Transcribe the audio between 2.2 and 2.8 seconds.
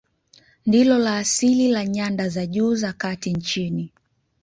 za juu